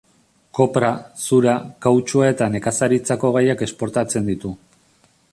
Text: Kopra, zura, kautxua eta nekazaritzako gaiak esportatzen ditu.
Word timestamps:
Kopra, 0.59 0.87
zura, 1.25 1.51
kautxua 1.85 2.29
eta 2.33 2.47
nekazaritzako 2.55 3.31
gaiak 3.35 3.61
esportatzen 3.67 4.31
ditu. 4.31 4.55